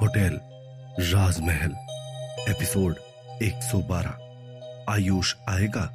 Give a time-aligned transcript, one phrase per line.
[0.00, 0.40] Hotel,
[1.00, 1.74] राजमहल,
[2.48, 2.94] episode
[3.42, 4.18] 112
[4.88, 5.90] Ayush आएगा?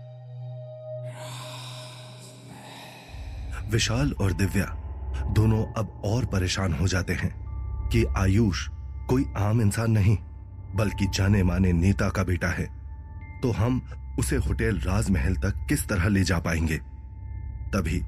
[3.71, 4.65] विशाल और दिव्या
[5.31, 7.35] दोनों अब और परेशान हो जाते हैं
[7.89, 8.67] कि आयुष
[9.09, 10.17] कोई आम इंसान नहीं,
[10.75, 12.65] बल्कि जाने माने नेता का बेटा है।
[13.41, 13.89] तो हम
[14.19, 16.77] उसे होटल राजमहल तक किस तरह ले जा पाएँगे?
[17.73, 18.01] तभी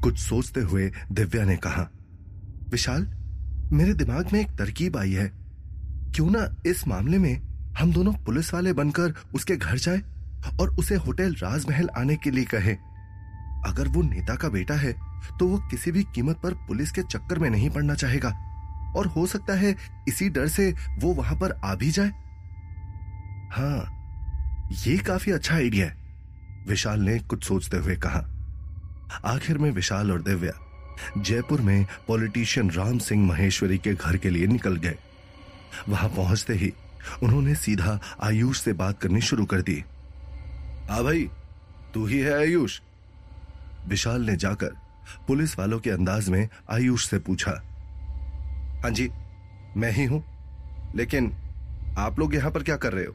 [0.00, 1.90] कुछ सोचते हुए दिव्या ने कहा,
[2.68, 3.21] विशाल
[3.72, 5.26] मेरे दिमाग में एक तरकीब आई है।
[6.14, 7.34] क्यों ना इस मामले में
[7.78, 10.00] हम दोनों पुलिस वाले बनकर उसके घर जाए
[10.60, 12.72] और उसे होटल राजमहल आने के लिए कहे।
[13.66, 14.92] अगर वो नेता का बेटा है
[15.38, 18.30] तो वो किसी भी कीमत पर पुलिस के चक्कर में नहीं पड़ना चाहेगा।
[18.96, 19.74] और हो सकता है
[20.08, 22.10] इसी डर से वो वहाँ पर आ भी जाए।
[23.52, 23.98] हाँ
[24.78, 25.96] ये काफ़ी अच्छा आइडिया है,
[26.68, 28.22] विशाल ने कुछ सोचते हुए कहा।
[29.26, 30.52] आखिर में विशाल और दिव्या
[31.18, 34.96] जयपुर में पॉलिटिशियन राम सिंह महेश्वरी के घर के लिए निकल गए।
[35.88, 36.72] वहाँ पहुँचते ही
[37.22, 39.82] उन्होंने सीधा आयुष से बात करनी शुरू कर दी।
[40.90, 41.28] आ भाई,
[41.94, 42.80] तू ही है आयुष?
[43.86, 44.76] विशाल ने जाकर
[45.26, 47.50] पुलिस वालों के अंदाज में आयुष से पूछा।
[48.82, 49.08] हाँ जी,
[49.76, 50.22] मैं ही हूँ,
[50.96, 51.32] लेकिन
[51.98, 53.14] आप लोग यहाँ पर क्या कर रहे हो?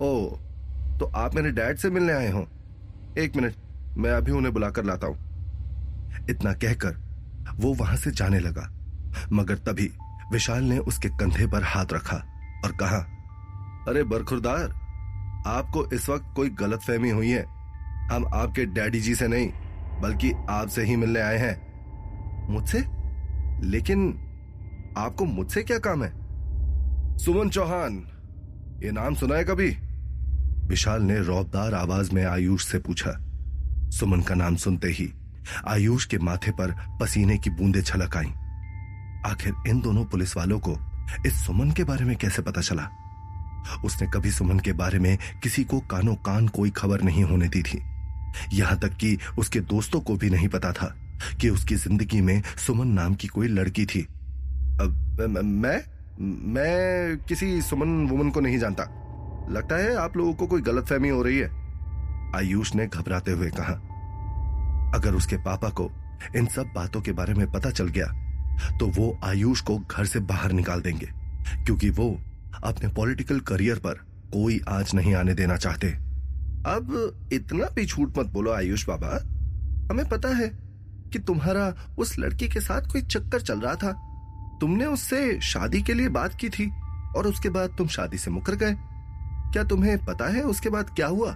[0.00, 0.38] ओ
[0.98, 2.46] तो आप मेरे डैड से मिलने आए हो।
[3.18, 3.54] एक मिनट,
[3.96, 5.27] मैं अभी उन्हें बुलाकर लाता हूँ।
[6.30, 7.08] इतना कहकर
[7.54, 8.72] वो वहाँ से जाने लगा।
[9.32, 9.90] मगर तभी
[10.32, 12.16] विशाल ने उसके कंधे पर हाथ रखा
[12.64, 12.96] और कहा,
[13.88, 14.70] अरे बरखुरदार,
[15.46, 17.42] आपको इस वक्त कोई गलत फहमी हुई है।
[18.12, 19.52] हम आपके डैडी जी से नहीं,
[20.00, 21.68] बल्कि आपसे ही मिलने आए हैं।
[22.50, 22.84] मुझसे?
[23.66, 24.24] लेकिन
[24.98, 26.12] आपको मुझसे क्या काम है?
[27.18, 28.04] सुमन चौहान,
[28.84, 29.76] ये नाम सुना है कभी?
[30.66, 33.12] विशाल ने रौबदार आवाज़ में आयुष से पूछा।
[33.90, 35.12] सुमन का नाम सुनते ही
[35.68, 38.32] आयुष के माथे पर पसीने की बूंदें छलक आईं।
[39.26, 40.76] आखिर इन दोनों पुलिस वालों को
[41.26, 42.88] इस सुमन के बारे में कैसे पता चला?
[43.84, 47.62] उसने कभी सुमन के बारे में किसी को कानो कान कोई खबर नहीं होने दी
[47.62, 47.82] थी।
[48.52, 50.94] यहाँ तक कि उसके दोस्तों को भी नहीं पता था
[51.40, 54.02] कि उसकी ज़िंदगी में सुमन नाम की कोई लड़की थी।
[54.80, 55.80] अब मैं
[56.52, 58.84] मैं किसी सुमन वुमन को नहीं जानता।
[59.50, 61.50] लगता है आप लोगों को कोई गलतफहमी हो रही है।
[62.36, 63.80] आयुष ने घबराते हुए कहा
[64.94, 65.90] अगर उसके पापा को
[66.36, 68.06] इन सब बातों के बारे में पता चल गया
[68.78, 71.06] तो वो आयुष को घर से बाहर निकाल देंगे,
[71.56, 72.10] क्योंकि वो
[72.64, 73.94] अपने पॉलिटिकल करियर पर
[74.32, 75.88] कोई आज नहीं आने देना चाहते।
[76.66, 79.14] अब इतना भी झूठ मत बोलो आयुष बाबा।
[79.90, 80.48] हमें पता है
[81.12, 83.92] कि तुम्हारा उस लड़की के साथ कोई चक्कर चल रहा था।
[84.60, 86.70] तुमने उससे शादी के लिए बात की थी,
[87.16, 88.74] और उसके बाद तुम शादी से मुकर गए।
[89.52, 91.34] क्या तुम्हें पता है उसके बाद क्या हुआ?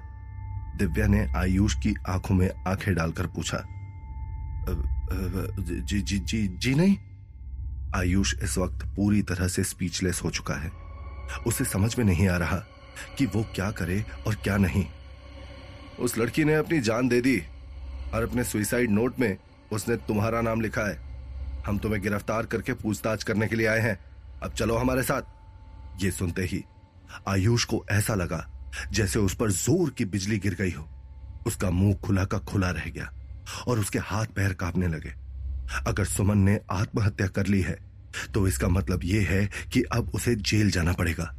[0.76, 3.62] दिव्या ने आयुष की आँखों में आँखें डालकर पूछा
[5.86, 6.96] जी जी जी जी नहीं?
[7.96, 10.70] आयुष इस वक्त पूरी तरह से स्पीचलेस हो चुका है।
[11.46, 12.56] उसे समझ में नहीं आ रहा
[13.18, 14.84] कि वो क्या करे और क्या नहीं।
[16.00, 17.38] उस लड़की ने अपनी जान दे दी
[18.14, 19.36] और अपने सुइसाइड नोट में
[19.72, 20.98] उसने तुम्हारा नाम लिखा है।
[21.66, 23.98] हम तुम्हें गिरफ़्तार करके पूछताछ करने के लिए आए हैं।
[24.42, 26.64] अब चलो हमारे साथ। ये सुनते ही
[27.28, 28.46] आयुष को ऐसा लगा
[28.92, 30.88] जैसे उस पर ज़ोर की बिजली गिर गई हो।
[31.46, 33.10] उसका मुँह खुला का खुला रह गया
[33.68, 35.12] और उसके हाथ पैर कांपने लगे।
[35.86, 37.76] अगर सुमन ने आत्महत्या कर ली है
[38.34, 41.30] तो इसका मतलब यह है कि अब उसे जेल जाना पड़ेगा।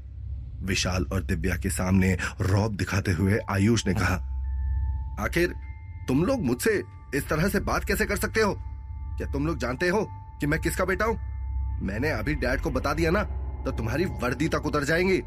[0.63, 4.15] विशाल और दिव्या के सामने रौब दिखाते हुए आयुष ने कहा,
[5.19, 5.53] आखिर
[6.07, 6.81] तुम लोग मुझसे
[7.15, 8.53] इस तरह से बात कैसे कर सकते हो?
[9.17, 10.05] क्या तुम लोग जानते हो
[10.39, 11.17] कि मैं किसका बेटा हूँ?
[11.81, 13.23] मैंने अभी डैड को बता दिया ना
[13.65, 15.21] तो तुम्हारी वर्दी तक उतर जाएँगी।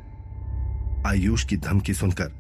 [1.06, 2.32] आयुष की धमकी सुनकर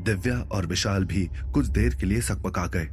[0.00, 2.88] दिव्या और विशाल भी कुछ देर के लिए सकपका गए।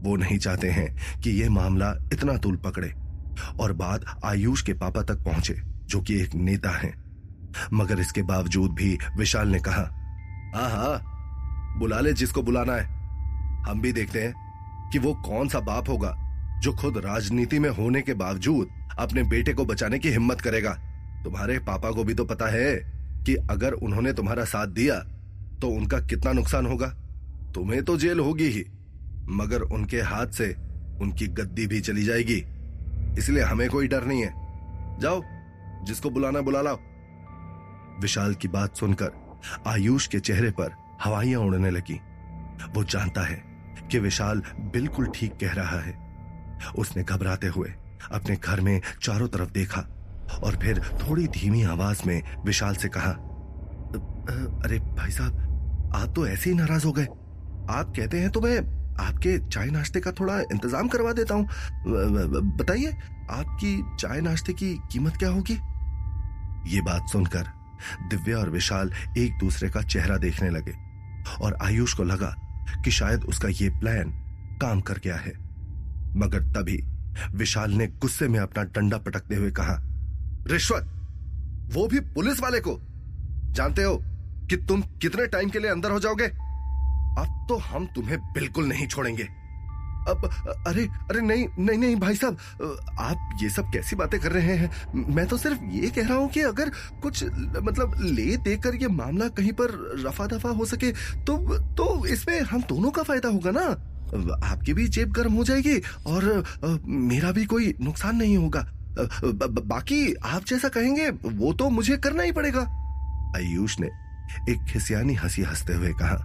[0.00, 2.92] वो नहीं चाहते हैं कि यह मामला इतना तूल पकड़े
[3.60, 5.54] और बात आयुष के पापा तक पहुँचे,
[5.86, 6.92] जो कि एक नेता हैं।
[7.72, 9.82] मगर इसके बावजूद भी विशाल ने कहा,
[10.54, 11.00] हा हा,
[11.78, 12.84] बुला ले जिसको बुलाना है।
[13.68, 16.14] हम भी देखते हैं कि वो कौन सा बाप होगा
[16.62, 18.68] जो खुद राजनीति में होने के बावजूद
[18.98, 20.70] अपने बेटे को बचाने की हिम्मत करेगा।
[21.24, 24.98] तुम्हारे पापा को भी तो पता है। कि अगर उन्होंने तुम्हारा साथ दिया
[25.60, 26.86] तो उनका कितना नुकसान होगा?
[27.54, 28.64] तुम्हें तो जेल होगी ही,
[29.28, 30.56] मगर उनके हाथ से
[31.00, 32.44] उनकी गद्दी भी चली जाएगी।
[33.18, 34.34] इसलिए हमें कोई डर नहीं है।
[35.00, 35.22] जाओ,
[35.84, 36.78] जिसको बुलाना बुला लाओ।
[38.00, 40.72] विशाल की बात सुनकर आयुष के चेहरे पर
[41.04, 42.00] हवाइयाँ उड़ने लगी।
[42.74, 43.42] वो जानता है
[43.90, 46.08] कि विशाल बिल्कुल ठीक कह रहा है।
[46.78, 47.74] उसने घबराते हुए
[48.12, 49.97] अपने घर में चारों तरफ़ देखा।
[50.34, 53.10] और फिर थोड़ी धीमी आवाज़ में विशाल से कहा,
[54.64, 57.04] अरे भाई साहब, आप तो ऐसे ही नाराज़ हो गए।
[57.70, 58.58] आप कहते हैं तो मैं
[59.00, 61.46] आपके चाय नाश्ते का थोड़ा इंतज़ाम करवा देता हूँ।
[62.56, 62.92] बताइए,
[63.30, 65.54] आपकी चाय नाश्ते की कीमत क्या होगी?
[66.66, 67.46] ये बात सुनकर
[68.10, 70.72] दिव्या और विशाल एक दूसरे का चेहरा देखने लगे
[71.40, 72.34] और आयुष को लगा
[72.84, 74.10] कि शायद उसका ये प्लान
[74.60, 75.32] काम कर गया है।
[76.16, 76.82] मगर तभी
[77.34, 79.74] विशाल ने गुस्से में अपना डंडा पटकते हुए कहा
[80.50, 80.88] रिश्वत,
[81.72, 82.78] वो भी पुलिस वाले को।
[83.52, 83.96] जानते हो
[84.50, 86.24] कि तुम कितने टाइम के लिए अंदर हो जाओगे?
[86.24, 89.22] अब तो हम तुम्हें बिल्कुल नहीं छोड़ेंगे।
[90.08, 90.24] अब,
[90.66, 92.36] अरे अरे नहीं नहीं नहीं, भाई साहब,
[93.00, 94.70] आप ये सब कैसी बातें कर रहे हैं?
[95.14, 96.70] मैं तो सिर्फ़ ये कह रहा हूँ कि अगर
[97.02, 97.24] कुछ
[97.62, 99.74] मतलब ले देकर ये मामला कहीं पर
[100.06, 100.92] रफा दफ़ा हो सके
[101.24, 101.36] तो
[101.76, 103.66] तो इसमें हम दोनों का फ़ायदा होगा ना?
[104.44, 106.44] आपकी भी जेब गर्म हो जाएगी और
[106.86, 108.66] मेरा भी कोई नुकसान नहीं होगा।
[108.98, 112.60] बाकी आप जैसा कहेंगे, वो तो मुझे करना ही पड़ेगा।
[113.36, 113.86] आयुष ने
[114.50, 116.16] एक खिसियानी हँसी हँसते हुए कहा,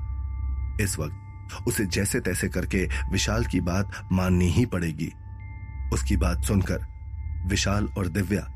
[0.82, 5.12] इस वक्त उसे जैसे तैसे करके विशाल की बात माननी ही पड़ेगी।
[5.94, 6.86] उसकी बात सुनकर
[7.48, 8.48] विशाल और दिव्या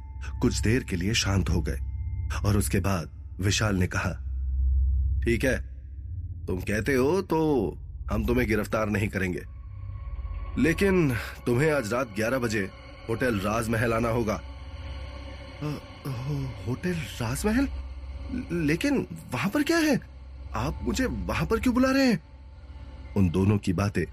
[0.42, 1.80] कुछ देर के लिए शांत हो गए
[2.46, 3.10] और उसके बाद
[3.42, 4.12] विशाल ने कहा,
[5.24, 5.58] ठीक है,
[6.48, 7.40] तुम कहते हो तो
[8.12, 9.44] हम तुम्हें गिरफ़्तार नहीं करेंगे।
[10.58, 11.10] लेकिन
[11.46, 12.70] तुम्हें आज रात 11 बजे
[13.10, 14.42] होटल राजमहल आना होगा।
[16.68, 17.68] होटल राजमहल?
[18.52, 20.00] लेकिन वहाँ पर क्या है?
[20.54, 22.20] आप मुझे वहाँ पर क्यों बुला रहे हैं?
[23.18, 24.04] उन दोनों की बातें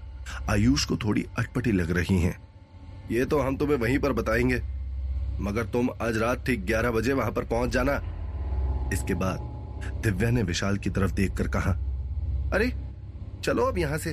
[0.49, 2.47] आयुष को थोड़ी अटपटी लग रही हैं।
[3.11, 4.61] ये तो हम तुम्हें वहीं पर बताएँगे।
[5.41, 7.93] मगर तुम आज रात ठीक ग्यारह बजे वहाँ पर पहुँच जाना।
[8.93, 9.37] इसके बाद
[10.03, 11.71] दिव्या ने विशाल की तरफ़ देखकर कहा,
[12.53, 12.73] अरे,
[13.43, 14.09] चलो अब यहाँ से।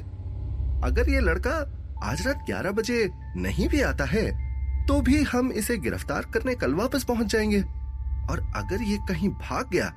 [0.84, 4.51] अगर ये लड़का आज रात ग्यारह बजे नहीं भी आता है
[4.88, 7.60] तो भी हम इसे गिरफ़्तार करने कल वापस पहुँच जाएँगे।
[8.30, 9.88] और अगर ये कहीं भाग गया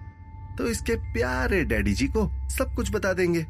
[0.57, 3.45] तो इसके प्यारे डैडी जी को सब कुछ बता देंगे।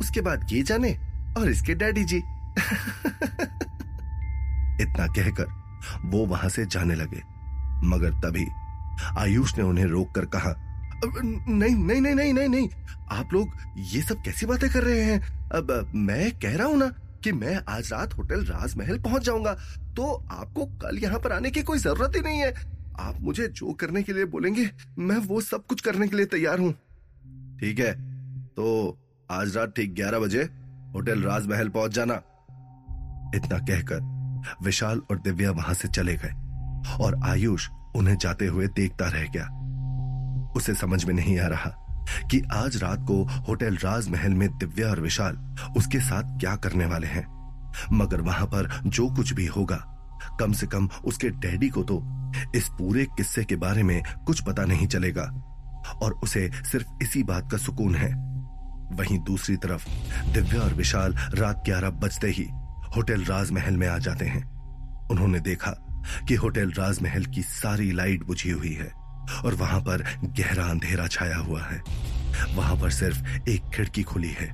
[0.00, 0.92] उसके बाद ये जाने
[1.38, 2.16] और इसके डैडी जी।
[4.80, 5.46] इतना कहकर
[6.04, 7.22] वो वहाँ से जाने लगे।
[7.86, 8.46] मगर तभी
[9.18, 10.54] आयुष ने उन्हें रोककर कहा
[11.06, 12.68] नहीं नहीं नहीं नहीं नहीं नहीं,
[13.10, 15.20] आप लोग ये सब कैसी बातें कर रहे हैं?
[15.50, 16.90] अब, मैं कह रहा हूँ ना
[17.24, 19.52] कि मैं आज रात होटल राजमहल पहुँच जाऊँगा।
[19.96, 22.52] तो आपको कल यहाँ पर आने की कोई ज़रूरत ही नहीं है।
[23.00, 26.58] आप मुझे जो करने के लिए बोलेंगे, मैं वो सब कुछ करने के लिए तैयार
[26.58, 26.72] हूँ।
[27.60, 27.92] ठीक है
[28.54, 28.98] तो
[29.30, 30.42] आज रात ठीक ग्यारह बजे
[30.94, 32.14] होटल राजमहल पहुँच जाना।
[33.34, 34.12] इतना कहकर
[34.62, 36.32] विशाल और दिव्या वहाँ से चले गए
[37.04, 39.46] और आयुष उन्हें जाते हुए देखता रह गया।
[40.56, 41.70] उसे समझ में नहीं आ रहा
[42.30, 47.06] कि आज रात को होटल राजमहल में दिव्या और विशाल उसके साथ क्या करने वाले
[47.06, 47.34] हैं।
[47.92, 49.90] मगर वहाँ पर जो कुछ भी होगा,
[50.40, 52.02] कम से कम उसके डैडी को तो
[52.54, 55.50] इस पूरे किस्से के बारे में कुछ पता नहीं चलेगा।
[56.02, 58.34] और उसे सिर्फ़ इसी बात का सुकून है।
[58.92, 59.88] वहीं दूसरी तरफ़,
[60.28, 62.48] दिव्या और विशाल रात ग्यारह बजते ही
[62.96, 64.54] होटल राजमहल में आ जाते हैं।
[65.08, 65.70] उन्होंने देखा
[66.28, 69.03] कि होटल राजमहल की सारी लाइट बुझी हुई है।
[69.44, 70.04] और वहाँ पर
[70.38, 71.82] गहरा अंधेरा छाया हुआ है।
[72.54, 74.52] वहाँ पर सिर्फ़ एक खिड़की खुली है,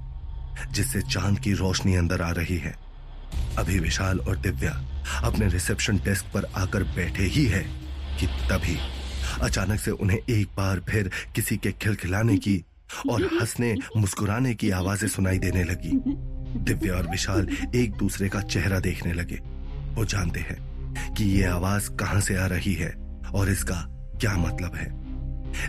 [0.72, 2.74] जिससे चाँद की रोशनी अंदर आ रही है।
[3.58, 4.72] अभी विशाल और दिव्या
[5.24, 7.62] अपने रिसेप्शन डेस्क पर आकर बैठे ही है
[8.20, 8.78] कि तभी
[9.42, 12.64] अचानक से उन्हें एक बार फिर किसी के खिलखिलाने की
[13.10, 15.90] और हंसने, मुस्कुराने की आवाज़ें सुनाई देने लगी।
[16.64, 19.38] दिव्या और विशाल एक दूसरे का चेहरा देखने लगे।
[19.94, 22.90] वो जानते हैं कि ये आवाज़ कहाँ से आ रही है
[23.34, 23.86] और इसका
[24.20, 25.00] क्या मतलब है?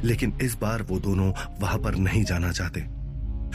[0.04, 2.82] लेकिन इस बार वो दोनों वहाँ पर नहीं जाना चाहते।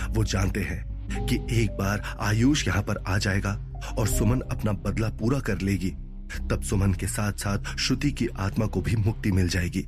[0.08, 3.52] वो जानते हैं कि एक बार आयुष यहाँ पर आ जाएगा
[3.98, 5.90] और सुमन अपना बदला पूरा कर लेगी।
[6.50, 9.86] तब सुमन के साथ साथ श्रुति की आत्मा को भी मुक्ति मिल जाएगी।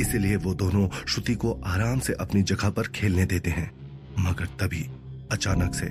[0.00, 3.70] इसीलिए वो दोनों श्रुति को आराम से अपनी जगह पर खेलने देते हैं।
[4.18, 4.90] मगर तभी
[5.32, 5.86] अचानक से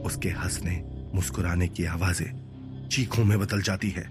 [0.00, 4.08] उसके हंसने, मुस्कुराने की आवाज़ें चीखों में बदल जाती है।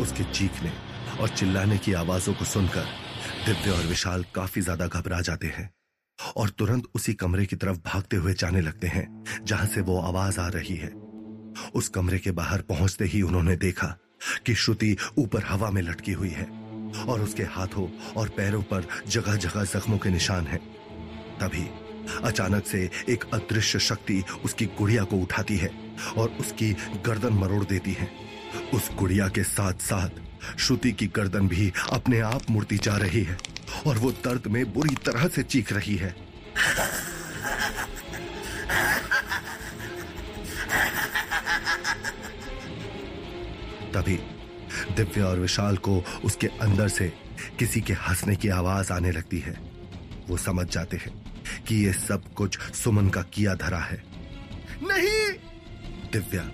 [0.00, 0.72] उसके चीखने
[1.20, 2.86] और चिल्लाने की आवाजों को सुनकर
[3.46, 5.70] दिव्य और विशाल काफ़ी ज़्यादा घबरा जाते हैं
[6.36, 10.40] और तुरंत उसी कमरे की तरफ़ भागते हुए जाने लगते हैं, जहाँ से वो आवाज़
[10.40, 10.88] आ रही है
[11.74, 13.86] उस कमरे के बाहर पहुँचते ही उन्होंने देखा
[14.46, 16.44] कि श्रुति ऊपर हवा में लटकी हुई है
[17.08, 20.60] और उसके हाथों और पैरों पर जगह जगह जख्मों के निशान हैं।
[21.38, 21.66] तभी
[22.24, 25.70] अचानक से एक अदृश्य शक्ति उसकी गुड़िया को उठाती है
[26.18, 26.72] और उसकी
[27.06, 28.10] गर्दन मरोड़ देती है।
[28.74, 30.08] उस गुड़िया के साथ साथ
[30.58, 33.38] श्रुति की गर्दन भी अपने आप मुड़ती जा रही है
[33.86, 36.14] और वो दर्द में बुरी तरह से चीख रही है।
[43.92, 44.18] तभी
[44.96, 47.12] दिव्या और विशाल को उसके अंदर से
[47.58, 49.56] किसी के हंसने की आवाज़ आने लगती है।
[50.28, 51.23] वो समझ जाते हैं।
[51.68, 54.02] कि ये सब कुछ सुमन का किया धरा है।
[54.82, 55.38] नहीं!
[56.12, 56.50] दिव्या,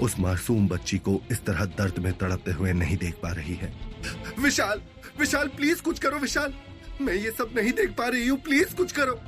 [0.00, 3.72] उस मासूम बच्ची को इस तरह दर्द में तड़पते हुए नहीं देख पा रही है।
[4.38, 4.82] विशाल
[5.20, 6.54] विशाल, प्लीज़ कुछ करो, विशाल।
[7.00, 9.20] मैं ये सब नहीं देख पा रही हूँ, प्लीज़ कुछ करो।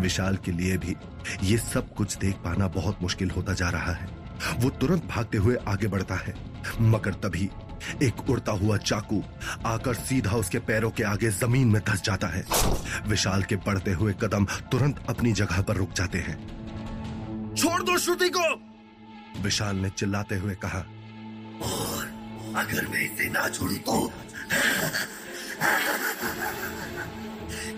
[0.00, 0.96] विशाल के लिए भी
[1.42, 4.08] ये सब कुछ देख पाना बहुत मुश्किल होता जा रहा है।
[4.58, 6.34] वो तुरंत भागते हुए आगे बढ़ता है।
[6.80, 7.50] मगर तभी
[8.02, 9.24] एक उड़ता हुआ चाकू
[9.66, 12.44] आकर सीधा उसके पैरों के आगे ज़मीन में धस जाता है।
[13.08, 16.56] विशाल के बढ़ते हुए कदम तुरंत अपनी जगह पर रुक जाते हैं।
[17.54, 18.60] छोड़ दो श्रुति को!
[19.42, 20.86] विशाल ने चिल्लाते हुए कहा,
[21.62, 22.06] और
[22.56, 24.06] अगर मैं इसे ना छोड़ू तो?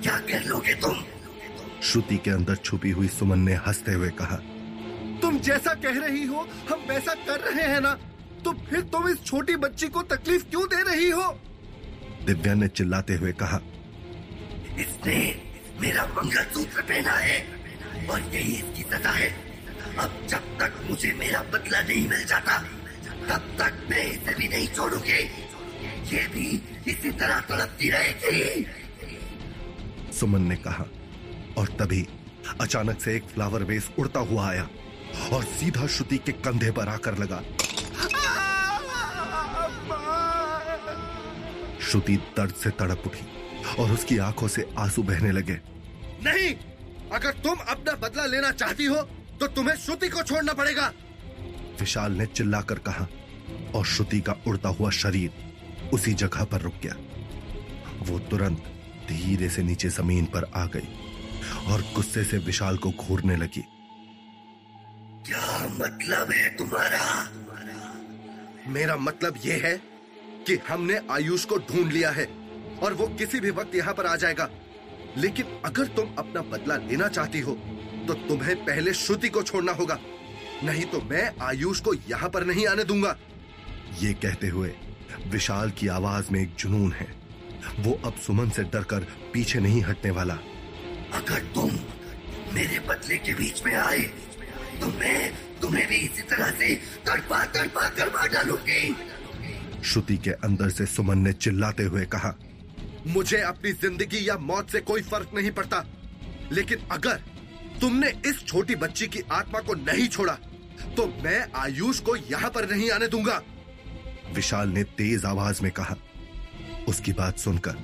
[0.02, 0.96] क्या कर लोगे तुम?
[1.82, 4.36] श्रुति के अंदर छुपी हुई सुमन ने हँसते हुए कहा,
[5.20, 7.98] तुम जैसा कह रही हो, हम वैसा कर रहे हैं ना?
[8.44, 11.26] तो फिर तुम इस छोटी बच्ची को तकलीफ़ क्यों दे रही हो?
[12.26, 13.60] दिव्या ने चिल्लाते हुए कहा
[14.80, 15.18] इसने
[15.80, 17.38] मेरा मंगलसूत्र पहना है
[18.10, 19.28] और यही इसकी सजा है।
[19.98, 22.58] अब जब तक मुझे मेरा बदला नहीं मिल जाता
[23.28, 25.22] तब तक मैं इसे भी नहीं छोड़ूँगी।
[26.12, 26.46] ये भी
[26.88, 28.66] इसी तरह तड़पती रहेगी।
[30.18, 30.84] सुमन ने कहा
[31.58, 32.06] और तभी
[32.60, 34.68] अचानक से एक फ्लावर वेस उड़ता हुआ आया
[35.32, 37.42] और सीधा श्रुति के कंधे पर आकर लगा।
[41.90, 43.26] श्रुति दर्द से तड़प उठी
[43.78, 45.58] और उसकी आँखों से आँसू बहने लगे।
[46.22, 46.54] नहीं!
[47.12, 49.02] अगर तुम अपना बदला लेना चाहती हो
[49.40, 50.92] तो तुम्हें श्रुति को छोड़ना पड़ेगा।
[51.80, 53.06] विशाल ने चिल्लाकर कहा
[53.74, 56.94] और श्रुति का उड़ता हुआ शरीर उसी जगह पर रुक गया।
[58.02, 58.64] वो तुरंत
[59.08, 60.88] धीरे से नीचे ज़मीन पर आ गई
[61.72, 63.64] और गुस्से से विशाल को घूरने लगी।
[65.26, 67.04] क्या मतलब है तुम्हारा?
[68.68, 69.76] मेरा मतलब यह है
[70.48, 72.24] कि हमने आयुष को ढूंढ लिया है
[72.82, 74.48] और वो किसी भी वक्त यहाँ पर आ जाएगा।
[75.16, 77.52] लेकिन अगर तुम अपना बदला लेना चाहती हो
[78.08, 79.98] तो तुम्हें पहले श्रुति को छोड़ना होगा।
[80.64, 83.16] नहीं तो मैं आयुष को यहाँ पर नहीं आने दूँगा।
[84.00, 84.72] ये कहते हुए
[85.26, 87.06] विशाल की आवाज़ में एक जुनून है।
[87.78, 90.34] वो अब सुमन से डरकर पीछे नहीं हटने वाला।
[91.14, 91.70] अगर तुम
[92.54, 94.02] मेरे बदले के बीच में आए
[94.80, 95.20] तो मैं
[95.60, 96.74] तुम्हें भी इसी तरह से
[97.06, 98.82] तड़पा तड़पा कर डालूँगी।
[99.88, 102.34] श्रुति के अंदर से सुमन ने चिल्लाते हुए कहा,
[103.06, 105.84] मुझे अपनी ज़िंदगी या मौत से कोई फ़र्क नहीं पड़ता।
[106.52, 107.20] लेकिन अगर
[107.80, 110.38] तुमने इस छोटी बच्ची की आत्मा को नहीं छोड़ा
[110.96, 113.40] तो मैं आयुष को यहाँ पर नहीं आने दूँगा।
[114.34, 115.96] विशाल ने तेज आवाज़ में कहा।
[116.88, 117.76] उसकी बात सुनकर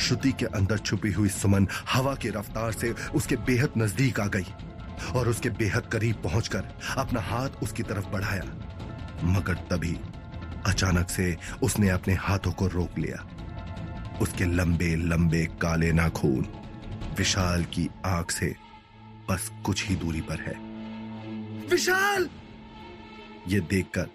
[0.00, 4.46] श्रुति के अंदर छुपी हुई सुमन हवा की रफ्तार से उसके बेहद नज़दीक आ गई
[5.14, 8.44] और उसके बेहद करीब पहुंचकर अपना हाथ उसकी तरफ़ बढ़ाया।
[9.24, 9.96] मगर तभी
[10.66, 13.28] अचानक से उसने अपने हाथों को रोक लिया।
[14.20, 16.46] उसके लंबे लंबे काले नाखून,
[17.18, 18.54] विशाल की आँख से
[19.30, 20.54] बस कुछ ही दूरी पर है।
[21.68, 22.30] विशाल!
[23.48, 24.06] ये देखकर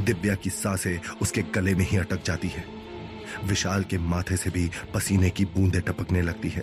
[0.00, 2.64] दिव्या की साँसें उसके गले में ही अटक जाती है।
[3.44, 6.62] विशाल के माथे से भी पसीने की बूंदें टपकने लगती है।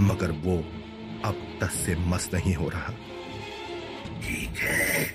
[0.00, 0.58] मगर वो
[1.24, 2.92] अब तस से मस नहीं हो रहा।
[4.22, 5.06] ठीक है।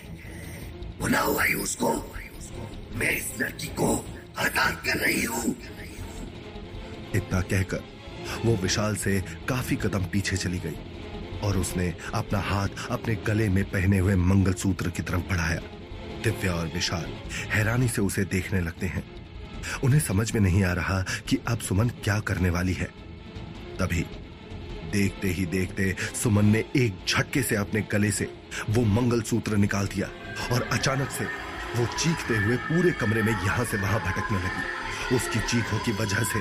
[1.00, 2.15] बुलाओ आयुष को
[3.01, 3.88] मैं इस लड़की को
[4.38, 5.55] आज़ाद कर रही हूँ।
[7.15, 7.84] इतना कहकर
[8.46, 9.13] वो विशाल से
[9.50, 14.89] काफ़ी कदम पीछे चली गई और उसने अपना हाथ अपने गले में पहने हुए मंगलसूत्र
[14.89, 15.62] की तरफ़ बढ़ाया।
[16.24, 17.10] दिव्या और विशाल
[17.53, 19.03] हैरानी से उसे देखने लगते हैं।
[19.84, 22.89] उन्हें समझ में नहीं आ रहा कि अब सुमन क्या करने वाली है।
[23.79, 24.05] तभी
[24.91, 28.34] देखते ही देखते सुमन ने एक झटके से अपने गले से
[28.70, 30.10] वो मंगलसूत्र निकाल दिया
[30.53, 31.25] और अचानक से
[31.75, 36.23] वो चीखते हुए पूरे कमरे में यहाँ से वहाँ भटकने लगी। उसकी चीखों की वजह
[36.23, 36.39] से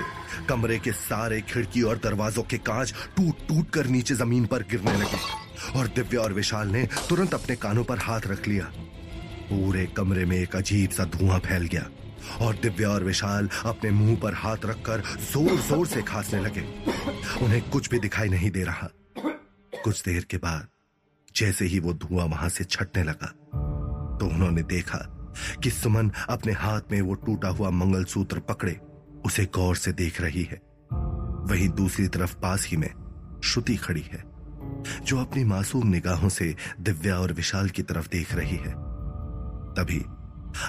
[0.49, 4.96] कमरे के सारे खिड़की और दरवाजों के कांच टूट टूट कर नीचे ज़मीन पर गिरने
[4.96, 8.64] लगे। और दिव्या और विशाल ने तुरंत अपने कानों पर हाथ रख लिया।
[9.50, 11.87] पूरे कमरे में एक अजीब सा धुआँ फैल गया।
[12.40, 16.64] और दिव्या और विशाल अपने मुँह पर हाथ रखकर ज़ोर ज़ोर से खांसने लगे।
[17.44, 18.88] उन्हें कुछ भी दिखाई नहीं दे रहा।
[19.75, 20.68] कुछ देर के बाद
[21.37, 23.32] जैसे ही वो धुआँ वहाँ से छटने लगा
[24.20, 24.99] तो उन्होंने देखा
[25.62, 28.80] कि सुमन अपने हाथ में वो टूटा हुआ मंगलसूत्र पकड़े
[29.25, 30.61] उसे गौर से देख रही है।
[31.50, 32.90] वहीं दूसरी तरफ़ पास ही में
[33.44, 34.23] श्रुति खड़ी है
[35.04, 38.73] जो अपनी मासूम निगाहों से दिव्या और विशाल की तरफ़ देख रही है।
[39.75, 40.04] तभी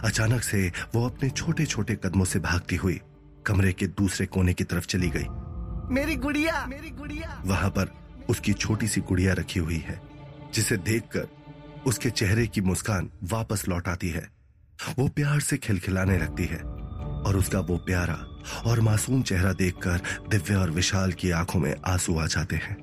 [0.03, 2.99] अचानक से वो अपने छोटे छोटे कदमों से भागती हुई
[3.45, 5.25] कमरे के दूसरे कोने की तरफ़ चली गई।
[5.93, 6.65] मेरी गुड़िया!
[6.65, 7.41] मेरी गुड़िया!
[7.45, 7.91] वहाँ पर
[8.29, 10.01] उसकी छोटी सी गुड़िया रखी हुई है
[10.53, 11.27] जिसे देखकर
[11.87, 14.40] उसके चेहरे की मुस्कान वापस लौट आती है।
[14.99, 16.59] वो प्यार से खिलखिलाने लगती है।
[17.21, 18.13] और उसका वो प्यारा
[18.65, 22.75] और मासूम चेहरा देखकर दिव्या और विशाल की आँखों में आँसू आ जाते हैं।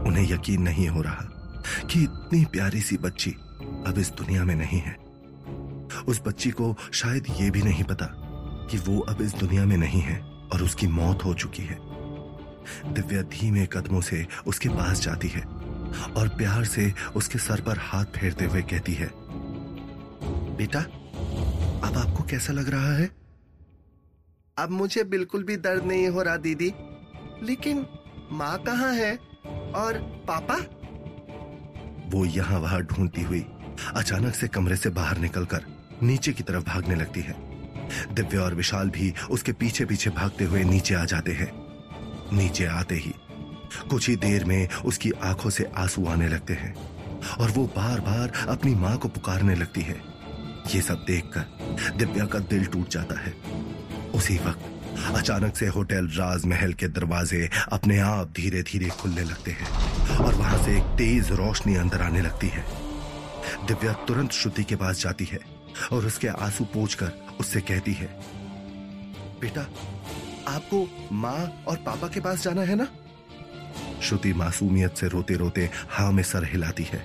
[0.00, 1.24] उन्हें यकीन नहीं हो रहा
[1.90, 3.30] कि इतनी प्यारी सी बच्ची
[3.86, 4.94] अब इस दुनिया में नहीं है।
[6.08, 8.06] उस बच्ची को शायद ये भी नहीं पता
[8.70, 10.18] कि वो अब इस दुनिया में नहीं है
[10.52, 11.78] और उसकी मौत हो चुकी है।
[12.94, 15.42] दिव्या धीमे कदमों से उसके पास जाती है
[16.16, 19.10] और प्यार से उसके सर पर हाथ फेरते हुए कहती है,
[20.56, 20.84] बेटा
[21.84, 23.10] अब आपको कैसा लग रहा है?
[24.58, 26.72] अब मुझे बिल्कुल भी दर्द नहीं हो रहा, दीदी।
[27.42, 27.86] लेकिन
[28.32, 29.16] माँ कहाँ है?
[29.74, 29.98] और
[30.30, 30.56] पापा?
[32.10, 33.46] वो यहाँ वहाँ ढूंढती हुई
[33.94, 35.64] अचानक से कमरे से बाहर निकलकर
[36.02, 37.34] नीचे की तरफ़ भागने लगती है।
[38.14, 41.52] दिव्या और विशाल भी उसके पीछे पीछे भागते हुए नीचे आ जाते हैं।
[42.36, 43.14] नीचे आते ही
[43.90, 46.74] कुछ ही देर में उसकी आँखों से आँसू आने लगते हैं
[47.40, 50.00] और वो बार बार अपनी माँ को पुकारने लगती है।
[50.74, 51.55] ये सब देखकर
[51.96, 53.34] दिव्या का दिल टूट जाता है।
[54.14, 54.72] उसी वक्त
[55.16, 60.62] अचानक से होटल राजमहल के दरवाजे अपने आप धीरे धीरे खुलने लगते हैं और वहाँ
[60.64, 62.64] से एक तेज रोशनी अंदर आने लगती है।
[63.66, 65.38] दिव्या तुरंत श्रुति के पास जाती है
[65.92, 68.06] और उसके आँसू पूछकर उससे कहती है,
[69.40, 69.66] बेटा,
[70.48, 72.86] आपको माँ और पापा के पास जाना है ना?
[74.02, 77.04] श्रुति मासूमियत से रोते रोते हाँ में सर हिलाती है।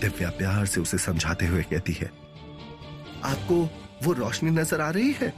[0.00, 2.10] दिव्या प्यार से उसे समझाते हुए कहती है
[3.24, 3.62] आपको
[4.02, 5.32] वो रोशनी नज़र आ रही है।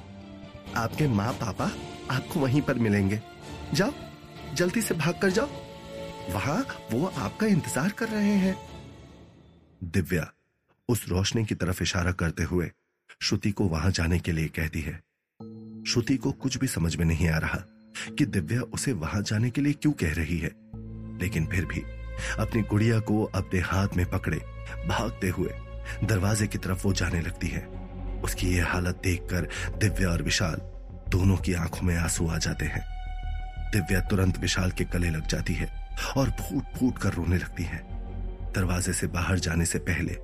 [0.76, 1.70] आपके माँ पापा
[2.10, 3.20] आपको वहीं पर मिलेंगे।
[3.74, 3.92] जाओ,
[4.54, 5.48] जल्दी से भाग कर जाओ।
[6.30, 8.56] वहाँ वो आपका इंतज़ार कर रहे हैं।
[9.84, 10.32] दिव्या
[10.88, 12.70] उस रोशनी की तरफ़ इशारा करते हुए
[13.22, 14.92] श्रुति को वहाँ जाने के लिए कहती है।
[15.86, 17.58] श्रुति को कुछ भी समझ में नहीं आ रहा
[18.18, 20.50] कि दिव्या उसे वहाँ जाने के लिए क्यों कह रही है।
[21.20, 21.80] लेकिन फिर भी
[22.38, 24.36] अपनी गुड़िया को अपने हाथ में पकड़े
[24.88, 25.54] भागते हुए
[26.04, 27.66] दरवाजे की तरफ़ वो जाने लगती है।
[28.24, 29.48] उसकी ये हालत देखकर
[29.78, 30.60] दिव्या और विशाल
[31.08, 32.82] दोनों की आँखों में आँसू आ जाते हैं।
[33.72, 35.70] दिव्या तुरंत विशाल के गले लग जाती है
[36.16, 37.78] और फूट फूट कर रोने लगती है।
[38.54, 40.16] दरवाजे से बाहर जाने से पहले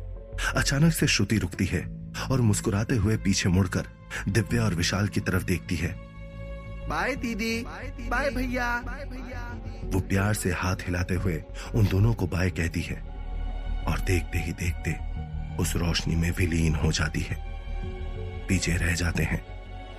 [0.57, 1.87] अचानक से श्रुति रुकती है
[2.31, 3.87] और मुस्कुराते हुए पीछे मुड़कर
[4.29, 5.89] दिव्या और विशाल की तरफ़ देखती है।
[6.89, 7.61] बाय दीदी
[8.11, 8.75] बाय भैया।
[9.85, 11.43] वो प्यार से हाथ हिलाते हुए
[11.75, 13.01] उन दोनों को बाय कहती है
[13.89, 14.97] और देखते ही देखते
[15.57, 17.37] उस रोशनी में विलीन हो जाती है।
[18.49, 19.45] पीछे रह जाते हैं।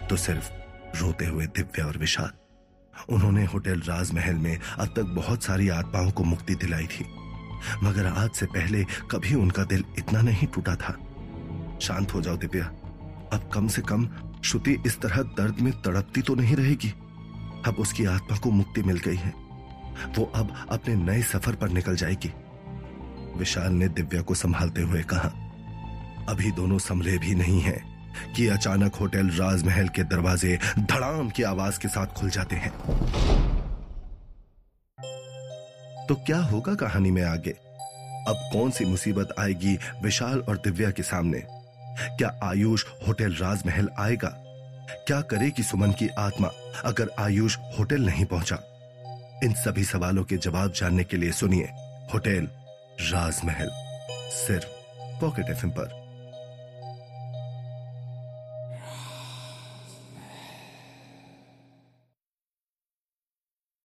[0.08, 0.52] तो सिर्फ़
[0.98, 2.32] रोते हुए दिव्या और विशाल।
[3.10, 7.06] उन्होंने होटल राजमहल में अब तक बहुत सारी आत्माओं को मुक्ति दिलाई थी।
[7.84, 10.98] मगर आज से पहले कभी उनका दिल इतना नहीं टूटा था।
[11.82, 12.66] शांत हो जाओ दिव्या।
[13.34, 14.10] अब कम से कम
[14.44, 16.90] श्रुति इस तरह दर्द में तड़पती तो नहीं रहेगी।
[17.66, 19.34] अब उसकी आत्मा को मुक्ति मिल गई है।
[20.18, 22.34] वो अब अपने नए सफ़र पर निकल जाएगी।
[23.38, 25.30] विशाल ने दिव्या को संभालते हुए कहा,
[26.30, 27.99] अभी दोनों समरे भी नहीं हैं।
[28.36, 32.72] कि अचानक होटल राजमहल के दरवाजे धड़ाम की आवाज़ के साथ खुल जाते हैं।
[36.08, 37.52] तो क्या होगा कहानी में आगे?
[38.28, 41.44] अब कौन सी मुसीबत आएगी विशाल और दिव्या के सामने?
[42.02, 44.46] क्या आयुष होटल राजमहल आएगा?
[45.08, 46.48] क्या करेगी सुमन की आत्मा
[46.86, 48.60] अगर आयुष होटल नहीं पहुँचा?
[49.44, 51.66] इन सभी सवालों के जवाब जानने के लिए सुनिए
[52.14, 52.50] होटल
[53.02, 53.70] राजमहल,
[54.32, 54.66] सिर्फ़
[55.22, 56.09] पॉकेट एफ़ पर।